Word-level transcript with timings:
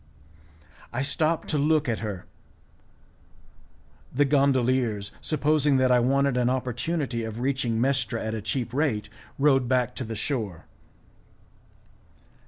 I 0.91 1.03
stopped 1.03 1.47
to 1.49 1.59
look 1.59 1.87
at 1.87 1.99
her; 1.99 2.25
the 4.11 4.25
gondoliers, 4.25 5.11
supposing 5.21 5.77
that 5.77 5.91
I 5.91 5.99
wanted 5.99 6.37
an 6.37 6.49
opportunity 6.49 7.23
of 7.23 7.39
reaching 7.39 7.79
Mestra 7.79 8.19
at 8.25 8.33
a 8.33 8.41
cheap 8.41 8.73
rate, 8.73 9.09
rowed 9.37 9.67
back 9.69 9.93
to 9.97 10.03
the 10.03 10.15
shore. 10.15 10.65